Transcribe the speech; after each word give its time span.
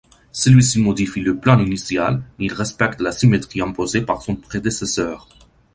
Celui-ci 0.31 0.79
modifie 0.79 1.21
le 1.21 1.37
plan 1.37 1.59
initial, 1.59 2.23
mais 2.39 2.45
il 2.45 2.53
respecte 2.53 2.99
la 3.01 3.11
symétrie 3.11 3.61
imposée 3.61 4.01
par 4.01 4.23
son 4.23 4.35
prédécesseur. 4.35 5.29